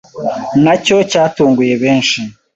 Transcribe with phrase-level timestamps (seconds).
[0.63, 2.19] na cyo cyatunguye benshi